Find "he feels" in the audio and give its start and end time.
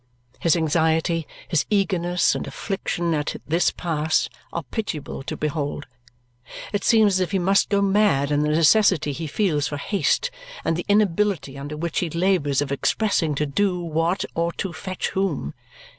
9.11-9.67